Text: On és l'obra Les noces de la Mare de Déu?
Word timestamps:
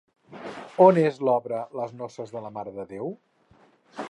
On 0.85 0.99
és 1.01 1.19
l'obra 1.27 1.61
Les 1.81 1.93
noces 2.01 2.35
de 2.37 2.45
la 2.47 2.53
Mare 2.59 2.75
de 2.81 2.91
Déu? 2.97 3.17